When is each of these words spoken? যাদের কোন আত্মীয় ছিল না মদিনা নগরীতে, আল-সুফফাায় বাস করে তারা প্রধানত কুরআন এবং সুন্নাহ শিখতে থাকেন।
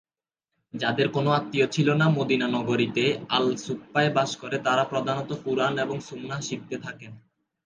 যাদের 0.73 1.09
কোন 1.09 1.27
আত্মীয় 1.27 1.67
ছিল 1.67 1.87
না 1.93 2.09
মদিনা 2.09 2.47
নগরীতে, 2.47 3.03
আল-সুফফাায় 3.29 4.11
বাস 4.13 4.35
করে 4.35 4.57
তারা 4.59 4.83
প্রধানত 4.83 5.29
কুরআন 5.43 5.73
এবং 5.77 5.99
সুন্নাহ 5.99 6.39
শিখতে 6.41 6.75
থাকেন। 6.77 7.11